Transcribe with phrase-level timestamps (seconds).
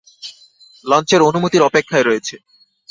[0.85, 2.35] লঞ্চের অনুমতির অপেক্ষায় রয়েছে।